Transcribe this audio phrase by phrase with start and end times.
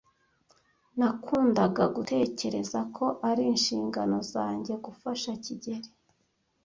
[0.97, 5.89] Nakundaga gutekereza ko ari inshingano zanjye gufasha kigeli.